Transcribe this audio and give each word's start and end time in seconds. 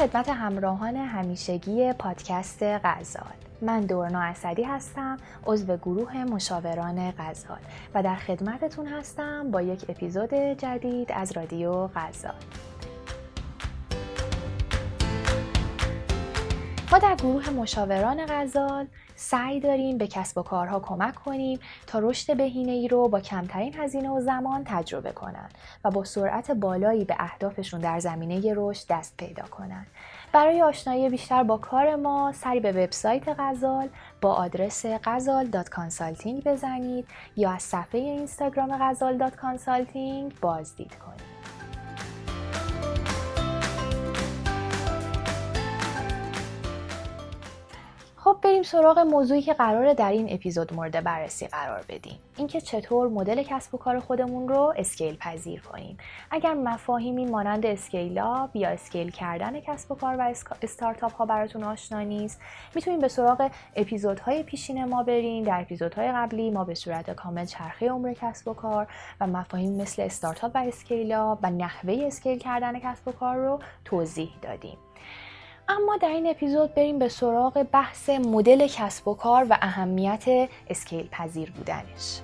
خدمت 0.00 0.28
همراهان 0.28 0.96
همیشگی 0.96 1.92
پادکست 1.92 2.62
غزال. 2.62 3.32
من 3.62 3.80
دورنا 3.80 4.20
اسدی 4.20 4.62
هستم 4.62 5.16
عضو 5.46 5.76
گروه 5.76 6.24
مشاوران 6.24 7.10
غزال 7.10 7.58
و 7.94 8.02
در 8.02 8.16
خدمتتون 8.16 8.86
هستم 8.86 9.50
با 9.50 9.62
یک 9.62 9.84
اپیزود 9.88 10.34
جدید 10.34 11.12
از 11.12 11.32
رادیو 11.32 11.86
غزال. 11.86 12.34
ما 16.92 16.98
در 16.98 17.14
گروه 17.14 17.50
مشاوران 17.50 18.26
غزال 18.28 18.86
سعی 19.16 19.60
داریم 19.60 19.98
به 19.98 20.06
کسب 20.06 20.38
و 20.38 20.42
کارها 20.42 20.80
کمک 20.80 21.14
کنیم 21.14 21.58
تا 21.86 21.98
رشد 21.98 22.36
بهینه 22.36 22.72
ای 22.72 22.88
رو 22.88 23.08
با 23.08 23.20
کمترین 23.20 23.74
هزینه 23.78 24.10
و 24.10 24.20
زمان 24.20 24.64
تجربه 24.64 25.12
کنند 25.12 25.54
و 25.84 25.90
با 25.90 26.04
سرعت 26.04 26.50
بالایی 26.50 27.04
به 27.04 27.14
اهدافشون 27.18 27.80
در 27.80 27.98
زمینه 28.00 28.54
رشد 28.56 28.86
دست 28.88 29.16
پیدا 29.16 29.42
کنند. 29.42 29.86
برای 30.32 30.62
آشنایی 30.62 31.08
بیشتر 31.08 31.42
با 31.42 31.56
کار 31.58 31.96
ما 31.96 32.32
سری 32.32 32.60
به 32.60 32.72
وبسایت 32.72 33.24
غزال 33.38 33.88
با 34.20 34.34
آدرس 34.34 34.86
غزال.consulting 34.86 36.44
بزنید 36.44 37.06
یا 37.36 37.50
از 37.50 37.62
صفحه 37.62 38.00
اینستاگرام 38.00 38.78
غزال.consulting 38.80 40.40
بازدید 40.40 40.94
کنید. 40.94 41.29
خب 48.30 48.40
بریم 48.42 48.62
سراغ 48.62 48.98
موضوعی 48.98 49.42
که 49.42 49.54
قراره 49.54 49.94
در 49.94 50.10
این 50.10 50.32
اپیزود 50.32 50.74
مورد 50.74 51.04
بررسی 51.04 51.46
قرار 51.46 51.84
بدیم. 51.88 52.18
اینکه 52.36 52.60
چطور 52.60 53.08
مدل 53.08 53.42
کسب 53.42 53.74
و 53.74 53.78
کار 53.78 54.00
خودمون 54.00 54.48
رو 54.48 54.74
اسکیل 54.76 55.16
پذیر 55.16 55.60
کنیم. 55.60 55.98
اگر 56.30 56.54
مفاهیمی 56.54 57.26
مانند 57.26 57.66
scale 57.66 58.18
up 58.18 58.56
یا 58.56 58.68
scale 58.68 59.10
کردن 59.10 59.60
کسب 59.60 59.92
و 59.92 59.94
کار 59.94 60.16
و 60.18 60.34
استارتاپ 60.62 61.12
ها 61.12 61.26
براتون 61.26 61.64
آشنا 61.64 62.00
نیست 62.00 62.40
می‌تونید 62.74 63.00
به 63.00 63.08
سراغ 63.08 63.50
اپیزودهای 63.76 64.42
پیشین 64.42 64.84
ما 64.84 65.02
برین 65.02 65.44
در 65.44 65.60
اپیزودهای 65.60 66.12
قبلی 66.12 66.50
ما 66.50 66.64
به 66.64 66.74
صورت 66.74 67.10
کامل 67.10 67.44
چرخه 67.44 67.88
عمر 67.88 68.12
کسب 68.12 68.48
و 68.48 68.54
کار 68.54 68.86
و 69.20 69.26
مفاهیم 69.26 69.72
مثل 69.72 70.02
استارتاپ 70.02 70.52
و 70.54 70.58
scale 70.58 71.12
up 71.12 71.38
و 71.42 71.50
نحوه 71.50 72.04
scale 72.06 72.38
کردن 72.38 72.78
کسب 72.78 73.08
و 73.08 73.12
کار 73.12 73.36
رو 73.36 73.58
توضیح 73.84 74.30
دادیم. 74.42 74.78
اما 75.70 75.96
در 75.96 76.08
این 76.08 76.26
اپیزود 76.26 76.74
بریم 76.74 76.98
به 76.98 77.08
سراغ 77.08 77.66
بحث 77.72 78.10
مدل 78.10 78.66
کسب 78.66 79.08
و 79.08 79.14
کار 79.14 79.46
و 79.50 79.58
اهمیت 79.62 80.48
scale 80.68 81.08
پذیر 81.08 81.50
بودنش. 81.50 82.20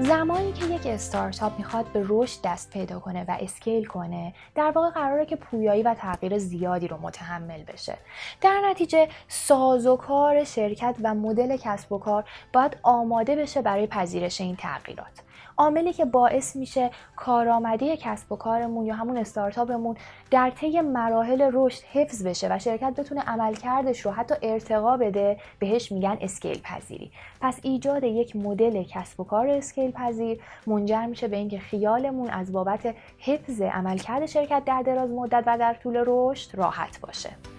زمانی 0.00 0.52
که 0.52 0.66
یک 0.66 0.86
استارتاپ 0.86 1.58
می‌خواد 1.58 1.84
به 1.92 2.04
رشد 2.08 2.38
دست 2.44 2.70
پیدا 2.70 2.98
کنه 2.98 3.24
و 3.28 3.36
اسکیل 3.40 3.84
کنه 3.84 4.34
در 4.54 4.70
واقع 4.70 4.90
قراره 4.90 5.26
که 5.26 5.36
پویایی 5.36 5.82
و 5.82 5.94
تغییر 5.94 6.38
زیادی 6.38 6.88
رو 6.88 6.96
متحمل 7.02 7.62
بشه 7.62 7.98
در 8.40 8.60
نتیجه 8.70 9.08
سازوکار 9.28 10.44
شرکت 10.44 10.94
و 11.02 11.14
مدل 11.14 11.56
کسب 11.56 11.92
و 11.92 11.98
کار 11.98 12.24
باید 12.52 12.76
آماده 12.82 13.36
بشه 13.36 13.62
برای 13.62 13.86
پذیرش 13.86 14.40
این 14.40 14.56
تغییرات 14.56 15.22
عاملی 15.58 15.92
که 15.92 16.04
باعث 16.04 16.56
میشه 16.56 16.90
کارآمدی 17.16 17.96
کسب 17.96 18.32
و 18.32 18.36
کارمون 18.36 18.86
یا 18.86 18.94
همون 18.94 19.16
استارتاپمون 19.16 19.96
در 20.30 20.50
طی 20.50 20.80
مراحل 20.80 21.50
رشد 21.52 21.82
حفظ 21.92 22.26
بشه 22.26 22.54
و 22.54 22.58
شرکت 22.58 22.94
بتونه 22.96 23.20
عملکردش 23.20 24.00
رو 24.00 24.10
حتی 24.10 24.34
ارتقا 24.42 24.96
بده 24.96 25.36
بهش 25.58 25.92
میگن 25.92 26.18
اسکیل 26.20 26.60
پذیری. 26.62 27.10
پس 27.40 27.60
ایجاد 27.62 28.04
یک 28.04 28.36
مدل 28.36 28.82
کسب 28.82 29.20
و 29.20 29.24
کار 29.24 29.46
scale 29.46 29.90
پذیر 29.90 30.40
منجر 30.66 31.06
میشه 31.06 31.28
به 31.28 31.36
اینکه 31.36 31.58
خیالمون 31.58 32.30
از 32.30 32.52
بابت 32.52 32.94
حفظ 33.18 33.62
عملکرد 33.62 34.26
شرکت 34.26 34.62
در 34.66 34.82
دراز 34.82 35.10
مدت 35.10 35.44
و 35.46 35.58
در 35.58 35.74
طول 35.74 36.04
رشد 36.06 36.54
راحت 36.54 37.00
باشه. 37.00 37.53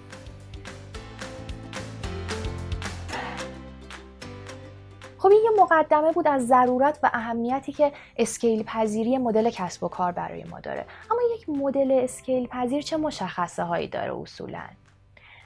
خب 5.26 5.32
این 5.32 5.44
یه 5.44 5.64
مقدمه 5.64 6.12
بود 6.12 6.28
از 6.28 6.48
ضرورت 6.48 7.00
و 7.04 7.10
اهمیتی 7.14 7.72
که 7.72 7.92
scale 8.18 8.64
پذیری 8.64 9.18
مدل 9.18 9.50
کسب 9.50 9.84
و 9.84 9.88
کار 9.88 10.12
برای 10.12 10.44
ما 10.44 10.60
داره. 10.60 10.86
اما 11.12 11.22
یک 11.36 11.50
مدل 11.50 12.00
scale 12.04 12.48
پذیر 12.48 12.82
چه 12.82 12.98
مشخصه 12.98 13.64
هایی 13.64 13.88
داره 13.88 14.16
اصولا؟ 14.22 14.64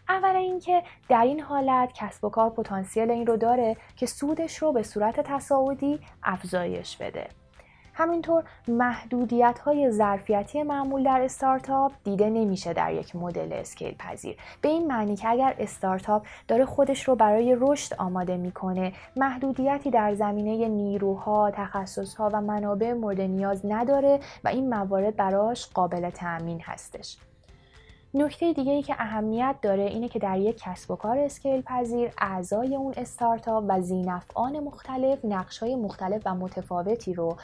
اولا 0.09 0.39
اینکه 0.39 0.83
در 1.09 1.23
این 1.23 1.39
حالت 1.39 1.93
کسب 1.93 2.23
و 2.23 2.29
کار 2.29 2.49
پتانسیل 2.49 3.11
این 3.11 3.27
رو 3.27 3.37
داره 3.37 3.77
که 3.95 4.05
سودش 4.05 4.57
رو 4.57 4.71
به 4.71 4.83
صورت 4.83 5.19
تصاعدی 5.19 5.99
افزایش 6.23 6.97
بده. 6.97 7.27
همینطور 7.99 8.43
محدودیت 8.67 9.59
های 9.59 9.91
ظرفیتی 9.91 10.63
معمول 10.63 11.03
در 11.03 11.21
استارتاپ 11.21 11.91
دیده 12.03 12.29
نمیشه 12.29 12.73
در 12.73 12.93
یک 12.93 13.15
مدل 13.15 13.53
اسکیل 13.53 13.95
پذیر 13.99 14.37
به 14.61 14.69
این 14.69 14.87
معنی 14.87 15.15
که 15.15 15.29
اگر 15.29 15.55
استارتاپ 15.59 16.25
داره 16.47 16.65
خودش 16.65 17.07
رو 17.07 17.15
برای 17.15 17.57
رشد 17.59 17.95
آماده 17.95 18.37
می‌کنه 18.37 18.93
محدودیتی 19.15 19.91
در 19.91 20.13
زمینه 20.13 20.67
نیروها 20.67 21.51
تخصصها 21.51 22.29
و 22.33 22.41
منابع 22.41 22.93
مورد 22.93 23.21
نیاز 23.21 23.61
نداره 23.65 24.19
و 24.43 24.47
این 24.47 24.69
موارد 24.69 25.15
براش 25.15 25.67
قابل 25.67 26.09
تأمین 26.09 26.61
هستش. 26.61 27.17
نکته 28.13 28.53
دیگه 28.53 28.71
ای 28.71 28.81
که 28.81 28.95
اهمیت 28.99 29.55
داره 29.61 29.83
اینه 29.83 30.07
که 30.07 30.19
در 30.19 30.37
یک 30.37 30.57
کسب 30.57 30.91
و 30.91 30.95
کار 30.95 31.17
scale 31.17 31.61
پذیر 31.61 32.11
اعضای 32.17 32.75
اون 32.75 32.93
استارتاپ 32.97 33.63
و 33.67 33.81
ذینفعان 33.81 34.59
مختلف 34.59 35.25
نقش 35.25 35.57
های 35.57 35.75
مختلف 35.75 36.21
و 36.25 36.35
متفاوتی 36.35 37.13
رو 37.13 37.37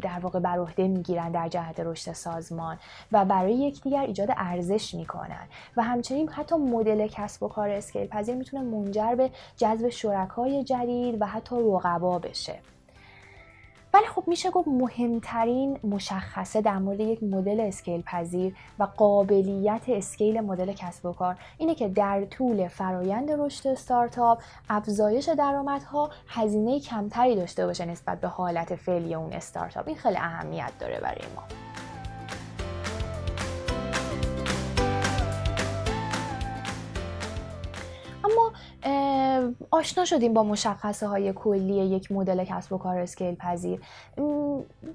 در 0.00 0.18
واقع 0.22 0.40
بر 0.40 0.58
عهده 0.58 0.88
می‌گیرن 0.88 1.32
در 1.32 1.48
جهت 1.48 1.80
رشد 1.80 2.12
سازمان 2.12 2.78
و 3.12 3.24
برای 3.24 3.54
یکدیگر 3.54 4.00
ایجاد 4.00 4.28
ارزش 4.36 4.94
می‌کنن. 4.94 5.46
و 5.76 5.82
همچنین 5.82 6.28
حتی 6.28 6.56
مدل 6.56 7.06
کسب 7.06 7.42
و 7.42 7.48
کار 7.48 7.68
scale 7.68 8.06
پذیر 8.06 8.34
می‌تونه 8.34 8.62
منجر 8.62 9.14
به 9.14 9.30
جذب 9.56 9.88
شرکای 9.88 10.64
جدید 10.64 11.22
و 11.22 11.26
حتی 11.26 11.56
رقبا 11.56 12.18
بشه. 12.18 12.58
ولی 13.96 14.06
خب 14.06 14.24
میشه 14.26 14.50
گفت 14.50 14.68
مهمترین 14.68 15.78
مشخصه 15.84 16.60
در 16.60 16.78
مورد 16.78 17.00
یک 17.00 17.22
مدل 17.22 17.60
scale 17.60 18.02
پذیر 18.02 18.54
و 18.78 18.84
قابلیت 18.84 19.82
scale 19.88 20.40
مدل 20.40 20.72
کسب 20.72 21.06
و 21.06 21.12
کار 21.12 21.36
اینه 21.58 21.74
که 21.74 21.88
در 21.88 22.24
طول 22.24 22.68
فرایند 22.68 23.30
رشد 23.30 23.68
استارتاپ 23.68 24.42
افزایش 24.70 25.28
درآمدها 25.28 26.10
هزینه 26.28 26.80
کمتری 26.80 27.36
داشته 27.36 27.66
باشه 27.66 27.84
نسبت 27.84 28.20
به 28.20 28.28
حالت 28.28 28.74
فعلی 28.74 29.14
اون 29.14 29.32
استارتاپ. 29.32 29.88
این 29.88 29.96
خیلی 29.96 30.16
اهمیت 30.16 30.72
داره 30.78 31.00
برای 31.00 31.26
ما. 31.36 31.65
آشنا 39.70 40.04
شدیم 40.04 40.34
با 40.34 40.42
مشخصه 40.42 41.06
های 41.06 41.32
کلی 41.32 41.74
یک 41.74 42.12
مدل 42.12 42.44
کسب 42.44 42.72
و 42.72 42.78
کار 42.78 42.98
اسکیل 42.98 43.34
پذیر 43.34 43.80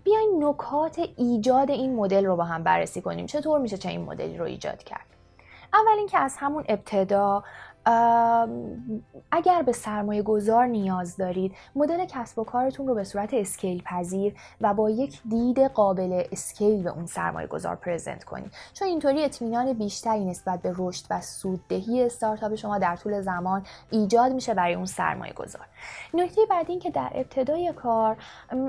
بیاین 0.04 0.44
نکات 0.44 1.00
ایجاد 1.18 1.72
این 1.72 1.96
مدل 1.96 2.26
رو 2.26 2.36
با 2.36 2.44
هم 2.44 2.64
بررسی 2.64 3.02
کنیم. 3.02 3.26
چطور 3.26 3.60
میشه 3.60 3.78
چه 3.78 3.90
این 3.90 4.02
مدلی 4.02 4.38
رو 4.38 4.46
ایجاد 4.46 4.84
کرد؟ 4.84 5.06
اول 5.74 5.98
اینکه 5.98 6.18
از 6.18 6.36
همون 6.38 6.64
ابتدا 6.68 7.44
اگر 9.32 9.62
به 9.66 9.72
سرمایه 9.72 10.22
گذار 10.22 10.66
نیاز 10.66 11.18
دارید 11.18 11.56
مدل 11.76 12.06
کسب 12.06 12.40
و 12.40 12.44
کارتون 12.44 12.88
رو 12.88 12.96
به 12.96 13.04
صورت 13.04 13.34
اسکیل 13.34 13.82
پذیر 13.86 14.36
و 14.62 14.74
با 14.74 14.90
یک 14.90 15.22
دید 15.30 15.60
قابل 15.60 16.24
اسکیل 16.32 16.84
به 16.84 16.90
اون 16.90 17.06
سرمایه 17.06 17.48
گذار 17.48 17.76
پرزنت 17.76 18.24
کنید. 18.24 18.52
چون 18.74 18.88
اینطوری 18.88 19.24
اطمینان 19.24 19.74
بیشتری 19.74 20.26
نسبت 20.26 20.62
به 20.62 20.74
رشد 20.78 21.06
و 21.10 21.22
سوددهی 21.22 22.04
استارتاپ 22.04 22.56
شما 22.56 22.78
در 22.78 22.96
طول 22.96 23.22
زمان 23.22 23.66
ایجاد 23.90 24.32
میشه 24.32 24.54
برای 24.54 24.74
اون 24.74 24.86
سرمایه 24.86 25.34
گذار. 25.34 25.66
نکته 26.14 26.42
بعد 26.50 26.70
این 26.70 26.80
که 26.80 26.92
در 26.92 27.12
ابتدای 27.16 27.74
کار 27.74 28.18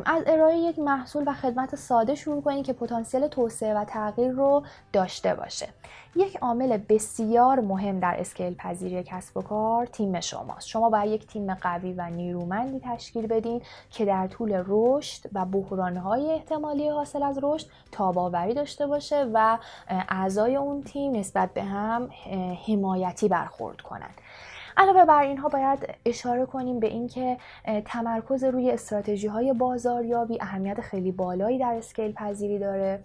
از 0.04 0.22
ارائه 0.26 0.56
یک 0.56 0.78
محصول 0.78 1.24
و 1.26 1.32
خدمت 1.32 1.76
ساده 1.76 2.14
شروع 2.14 2.42
کنید 2.42 2.64
که 2.64 2.72
پتانسیل 2.72 3.28
توسعه 3.28 3.74
و 3.74 3.84
تغییر 3.84 4.30
رو 4.30 4.62
داشته 4.92 5.34
باشه. 5.34 5.68
یک 6.16 6.36
عامل 6.36 6.76
بسیار 6.88 7.60
مهم 7.60 8.00
در 8.00 8.14
اسکیل 8.18 8.54
پذیری 8.54 9.01
کسب 9.02 9.36
و 9.36 9.42
کار 9.42 9.86
تیم 9.86 10.20
شماست. 10.20 10.68
شما 10.68 10.90
باید 10.90 11.12
یک 11.12 11.26
تیم 11.26 11.54
قوی 11.54 11.92
و 11.92 12.10
نیرومندی 12.10 12.80
تشکیل 12.84 13.26
بدین 13.26 13.62
که 13.90 14.04
در 14.04 14.26
طول 14.26 14.64
رشد 14.66 15.30
و 15.32 15.44
بحرانهای 15.44 16.30
احتمالی 16.30 16.88
حاصل 16.88 17.22
از 17.22 17.38
رشد 17.42 17.66
تاباوری 17.92 18.54
داشته 18.54 18.86
باشه 18.86 19.26
و 19.32 19.58
اعضای 19.88 20.56
اون 20.56 20.82
تیم 20.82 21.12
نسبت 21.12 21.54
به 21.54 21.62
هم 21.62 22.10
حمایتی 22.66 23.28
برخورد 23.28 23.80
کنند 23.80 24.20
علاوه 24.76 25.04
بر 25.04 25.22
اینها 25.22 25.48
باید 25.48 25.94
اشاره 26.04 26.46
کنیم 26.46 26.80
به 26.80 26.86
اینکه 26.86 27.36
تمرکز 27.84 28.44
روی 28.44 28.70
استراتژی 28.70 29.26
های 29.26 29.52
بازاریابی 29.52 30.38
اهمیت 30.40 30.80
خیلی 30.80 31.12
بالایی 31.12 31.58
در 31.58 31.74
اسکیل 31.74 32.12
پذیری 32.12 32.58
داره. 32.58 33.00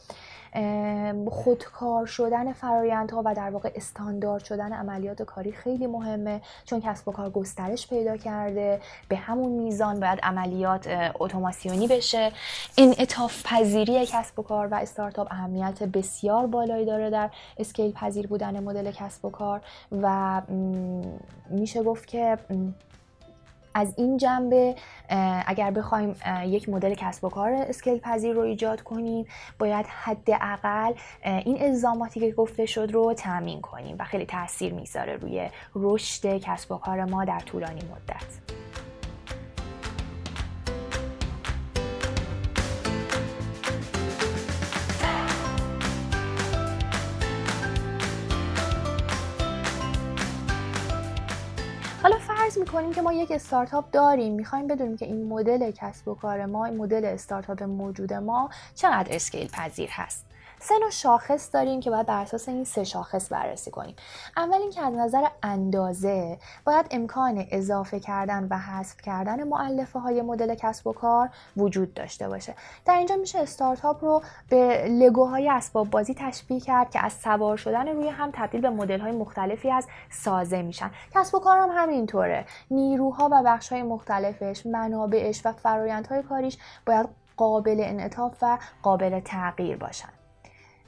خودکار 1.31 2.05
شدن 2.05 2.53
فرایندها 2.53 3.21
و 3.25 3.33
در 3.35 3.49
واقع 3.49 3.71
استاندارد 3.75 4.43
شدن 4.43 4.73
عملیات 4.73 5.21
کاری 5.21 5.51
خیلی 5.51 5.87
مهمه 5.87 6.41
چون 6.65 6.81
کسب 6.81 7.07
و 7.07 7.11
کار 7.11 7.29
گسترش 7.29 7.87
پیدا 7.87 8.17
کرده 8.17 8.81
به 9.09 9.15
همون 9.15 9.51
میزان 9.51 9.99
باید 9.99 10.19
عملیات 10.23 10.87
اتوماسیونی 11.19 11.87
بشه. 11.87 12.31
این 12.75 12.95
اتاف 12.99 13.43
پذیری 13.45 14.05
کسب 14.05 14.39
و 14.39 14.43
کار 14.43 14.67
و 14.67 14.75
استارتاپ 14.75 15.27
اهمیت 15.31 15.83
بسیار 15.83 16.47
بالایی 16.47 16.85
داره 16.85 17.09
در 17.09 17.29
اسکیل 17.57 17.91
پذیر 17.91 18.27
بودن 18.27 18.63
مدل 18.63 18.91
کسب 18.91 19.25
و 19.25 19.29
کار 19.29 19.61
و 20.01 20.41
میشه 21.57 21.83
گفت 21.83 22.07
که 22.07 22.37
از 23.77 23.93
این 23.97 24.17
جنبه 24.17 24.75
اگر 25.47 25.71
بخوایم 25.71 26.15
یک 26.45 26.69
مدل 26.69 26.93
کسب 26.93 27.23
و 27.23 27.29
کار 27.29 27.51
اسکیل 27.51 27.99
پذیر 27.99 28.33
رو 28.33 28.41
ایجاد 28.41 28.81
کنیم 28.81 29.25
باید 29.59 29.85
حداقل 29.85 30.93
این 31.23 31.61
الزاماتی 31.61 32.19
که 32.19 32.31
گفته 32.31 32.65
شد 32.65 32.89
رو 32.93 33.13
تامین 33.13 33.61
کنیم 33.61 33.95
و 33.99 34.03
خیلی 34.03 34.25
تاثیر 34.25 34.73
می‌ذاره 34.73 35.15
روی 35.15 35.49
رشد 35.75 36.37
کسب 36.37 36.71
و 36.71 36.77
کار 36.77 37.05
ما 37.05 37.25
در 37.25 37.39
طولانی 37.39 37.81
مدت. 37.81 38.46
فرض 52.57 52.67
می‌کنیم 52.67 52.93
که 52.93 53.01
ما 53.01 53.13
یک 53.13 53.31
استارتاپ 53.31 53.91
داریم. 53.91 54.33
می‌خوایم 54.33 54.67
بدونیم 54.67 54.97
که 54.97 55.05
این 55.05 55.27
مدل 55.27 55.71
کسب 55.71 56.07
و 56.07 56.15
کار 56.15 56.45
ما 56.45 56.65
این 56.65 56.77
مدل 56.77 57.05
استارتاپ 57.05 57.63
موجود 57.63 58.13
ما 58.13 58.49
چقدر 58.75 59.15
اسکیل 59.15 59.47
پذیر 59.47 59.89
هست. 59.91 60.25
سه 60.59 60.79
نوع 60.79 60.89
شاخص 60.89 61.49
داریم 61.53 61.79
که 61.79 61.89
باید 61.89 62.05
بر 62.05 62.21
اساس 62.21 62.49
این 62.49 62.63
سه 62.63 62.83
شاخص 62.83 63.31
بررسی 63.31 63.71
کنیم. 63.71 63.95
اول 64.37 64.57
اینکه 64.57 64.81
از 64.81 64.93
نظر 64.93 65.27
اندازه 65.43 66.37
باید 66.65 66.85
امکان 66.91 67.45
اضافه 67.51 67.99
کردن 67.99 68.47
و 68.49 68.57
حذف 68.57 69.01
کردن 69.01 69.43
معلفه 69.43 69.99
های 69.99 70.21
مدل 70.21 70.55
کسب 70.55 70.87
و 70.87 70.93
کار 70.93 71.29
وجود 71.57 71.93
داشته 71.93 72.27
باشه. 72.27 72.55
در 72.85 72.97
اینجا 72.97 73.15
میشه 73.15 73.39
استارتاپ 73.39 74.03
رو 74.03 74.21
به 74.49 74.87
لگوهای 74.87 75.49
اسباب 75.49 75.89
بازی 75.89 76.13
تشبیه 76.17 76.59
کرد 76.59 76.89
که 76.89 77.05
از 77.05 77.13
سوار 77.13 77.57
شدن 77.57 77.87
روی 77.87 78.09
هم 78.09 78.29
تبدیل 78.33 78.61
به 78.61 78.69
مدل 78.69 78.99
های 78.99 79.11
مختلفی 79.11 79.71
از 79.71 79.87
سازه 80.09 80.61
میشن. 80.61 80.91
کسب 81.15 81.35
و 81.35 81.39
کار 81.39 81.57
هم 81.57 81.69
همینطوره. 81.73 82.45
نیروها 82.71 83.29
و 83.31 83.43
بخش 83.45 83.71
های 83.71 83.83
مختلفش 83.83 84.65
منابعش 84.65 85.41
و 85.45 85.51
فرایندهای 85.51 86.23
کاریش 86.23 86.57
باید 86.85 87.09
قابل 87.37 87.77
انعطاف 87.79 88.37
و 88.41 88.57
قابل 88.81 89.19
تغییر 89.19 89.77
باشن. 89.77 90.09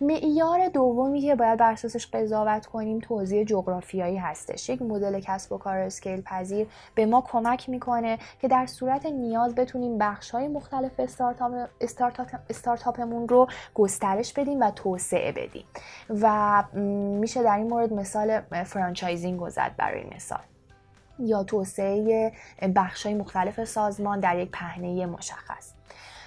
معیار 0.02 0.68
دومی 0.68 1.22
که 1.22 1.36
باید 1.36 1.60
بر 1.60 1.72
اساسش 1.72 2.08
قضاوت 2.08 2.66
کنیم 2.66 3.00
توضیح 3.00 3.44
جغرافیایی 3.44 4.18
هستش. 4.18 4.70
یک 4.70 4.82
مدل 4.82 5.20
کسب 5.20 5.52
و 5.52 5.58
کار 5.58 5.78
اسکیل 5.78 6.22
پذیر 6.22 6.68
به 6.96 7.06
ما 7.06 7.22
کمک 7.22 7.70
می‌کنه 7.70 8.18
که 8.42 8.48
در 8.48 8.66
صورت 8.66 9.06
نیاز 9.06 9.56
بتونیم 9.56 9.98
بخش 9.98 10.32
های 10.32 10.48
مختلف 10.48 10.92
استارتاپ 11.00 12.28
استارتاپمون 12.50 13.28
رو 13.28 13.48
گسترش 13.74 14.34
بدیم 14.34 14.60
و 14.60 14.72
توسعه 14.72 15.32
بدیم. 15.32 15.66
و 16.10 16.64
میشه 17.20 17.44
در 17.44 17.58
این 17.58 17.68
مورد 17.68 17.94
مثال 17.94 18.42
franchising 18.64 19.50
زد 19.50 19.72
برای 19.78 20.04
مثال. 20.16 20.40
یا 21.20 21.44
توسعه 21.44 22.32
بخش 22.76 23.06
های 23.06 23.16
مختلف 23.16 23.64
سازمان 23.64 24.20
در 24.20 24.40
یک 24.40 24.52
پهنه 24.52 25.06
مشخص. 25.06 25.79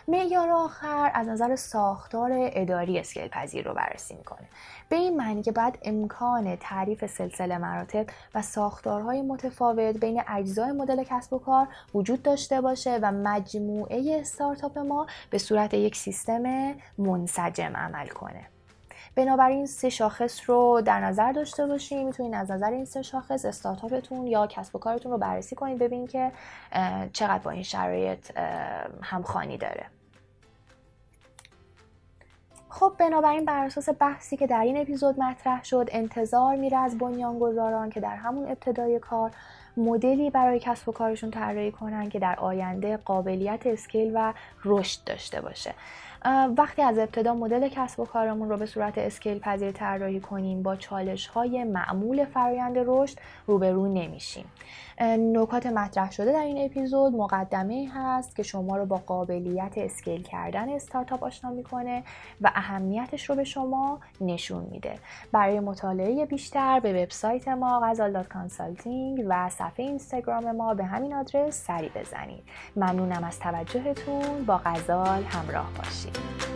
معیار 0.09 0.51
آخر 0.51 1.11
از 1.15 1.29
نظر 1.29 1.57
ساختار 1.57 2.31
اداری 2.35 2.99
scale 2.99 3.29
پذیر 3.29 3.69
رو 3.69 3.75
بررسی 3.75 4.15
می‌کنه. 4.15 4.49
به 4.89 4.97
این 4.97 5.17
معنی 5.17 5.43
که 5.43 5.53
باید 5.53 5.79
امکان 5.83 6.57
تعریف 6.57 7.07
سلسله 7.07 7.59
مراتب 7.59 8.07
و 8.35 8.43
ساختارهای 8.43 9.23
متفاوت 9.23 9.97
بین 9.97 10.23
اجزای 10.29 10.73
مدل 10.73 11.05
کسب 11.05 11.33
و 11.33 11.39
کار 11.39 11.69
وجود 11.95 12.23
داشته 12.23 12.61
باشه 12.61 12.99
و 13.03 13.13
مجموعه 13.13 14.19
استارتاپ 14.21 14.79
ما 14.79 15.07
به 15.31 15.39
صورت 15.39 15.75
یک 15.75 15.97
سیستم 15.97 16.75
منسجم 16.99 17.77
عمل 17.77 18.07
کنه. 18.07 18.52
بنابراین 19.15 19.67
سه 19.67 19.89
شاخص 19.89 20.51
رو 20.51 20.83
در 20.85 21.01
نظر 21.01 21.33
داشته 21.33 21.67
باشیم. 21.67 22.07
می‌تونید 22.07 22.35
از 22.35 22.51
نظر 22.51 22.71
این 22.71 22.85
سه 22.85 23.03
شاخص 23.03 23.45
استارتاپتون 23.45 24.27
یا 24.27 24.47
کسب 24.47 24.77
و 24.77 24.79
کارتون 24.79 25.13
رو 25.13 25.19
بررسی 25.19 25.57
کنید 25.57 25.79
ببینید 25.79 26.11
که 26.11 26.33
چقدر 27.13 27.43
با 27.43 27.51
این 27.51 27.63
شرایط 27.63 28.39
همخوانی 29.03 29.59
داره. 29.59 29.87
خب 32.69 32.93
بنابراین 32.99 33.45
بر 33.45 33.65
اساس 33.67 33.89
بحثی 34.01 34.37
که 34.37 34.47
در 34.47 34.61
این 34.61 34.81
اپیزود 34.81 35.21
مطرح 35.21 35.65
شد 35.65 35.89
انتظار 35.93 36.57
میره 36.57 36.79
از 36.79 36.99
بنیانگذاران 36.99 37.91
که 37.91 38.01
در 38.01 38.17
همون 38.17 38.49
ابتدای 38.49 38.99
کار 38.99 39.31
مدلی 39.77 40.31
برای 40.31 40.61
کسب 40.61 40.89
و 40.89 40.93
کارشون 40.93 41.31
طراحی 41.31 41.73
کنن 41.73 42.09
که 42.09 42.19
در 42.19 42.37
آینده 42.41 42.97
قابلیت 42.97 43.67
اسکیل 43.67 44.13
و 44.15 44.33
رشد 44.65 45.05
داشته 45.05 45.41
باشه. 45.41 45.75
وقتی 46.57 46.83
از 46.83 46.99
ابتدا 46.99 47.35
مدل 47.35 47.69
کسب 47.69 48.01
و 48.01 48.05
کارمون 48.05 48.49
رو 48.49 48.57
به 48.57 48.67
صورت 48.67 48.99
scale 48.99 49.39
پذیر 49.39 49.73
طراحی 49.73 50.21
کنیم 50.21 50.63
با 50.63 50.77
چالش 50.77 51.27
های 51.27 51.65
معمول 51.65 52.25
فرایند 52.25 52.77
رشد 52.79 53.19
روبرو 53.47 53.89
نمیشیم. 53.89 54.45
نکات 55.19 55.67
مطرح 55.67 56.11
شده 56.11 56.33
در 56.33 56.39
این 56.39 56.65
اپیزود 56.65 57.13
مقدمه 57.13 57.89
هست 57.95 58.37
که 58.37 58.43
شما 58.43 58.77
رو 58.77 58.87
با 58.87 58.97
قابلیت 59.07 59.73
scale 59.77 60.23
کردن 60.23 60.69
استارتاپ 60.69 61.25
آشنا 61.25 61.51
می‌کنه 61.51 62.03
و 62.41 62.51
اهمیتش 62.55 63.31
رو 63.31 63.37
به 63.37 63.45
شما 63.45 64.01
نشون 64.21 64.67
میده. 64.71 64.95
برای 65.33 65.61
مطالعه 65.61 66.27
بیشتر 66.27 66.81
به 66.81 67.03
وبسایت 67.03 67.49
ما 67.49 67.81
غزال 67.85 68.23
Consulting 68.23 69.25
و 69.29 69.49
صفحه 69.49 69.87
اینستاگرام 69.87 70.57
ما 70.57 70.75
به 70.75 70.85
همین 70.85 71.15
آدرس 71.15 71.67
سری 71.67 71.89
بزنید. 71.89 72.43
ممنونم 72.77 73.25
از 73.25 73.39
توجهتون. 73.39 74.45
با 74.47 74.61
غزال 74.65 75.23
همراه 75.23 75.71
باشید. 75.79 76.12
day. 76.13 76.52